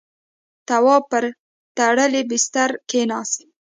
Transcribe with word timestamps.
تواب 0.67 1.03
پر 1.11 1.23
تړلی 1.77 2.21
بسترې 2.29 2.77
کېناست. 2.89 3.39